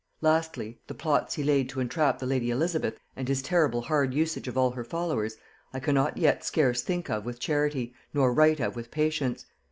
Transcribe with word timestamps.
"Lastly, 0.21 0.79
the 0.87 0.95
plots 0.95 1.35
he 1.35 1.43
laid 1.43 1.69
to 1.69 1.79
entrap 1.79 2.17
the 2.17 2.25
lady 2.25 2.49
Elizabeth, 2.49 2.97
and 3.15 3.27
his 3.27 3.43
terrible 3.43 3.83
hard 3.83 4.15
usage 4.15 4.47
of 4.47 4.57
all 4.57 4.71
her 4.71 4.83
followers, 4.83 5.37
I 5.75 5.79
cannot 5.79 6.17
yet 6.17 6.43
scarce 6.43 6.81
think 6.81 7.07
of 7.11 7.23
with 7.23 7.37
charity, 7.39 7.93
nor 8.11 8.33
write 8.33 8.59
of 8.59 8.75
with 8.75 8.89
patience. 8.89 9.45